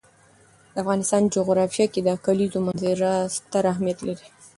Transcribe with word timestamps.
د 0.73 0.75
افغانستان 0.83 1.21
جغرافیه 1.35 1.85
کې 1.93 2.01
د 2.03 2.09
کلیزو 2.25 2.59
منظره 2.67 3.11
ستر 3.35 3.63
اهمیت 3.73 3.99
لري. 4.07 4.27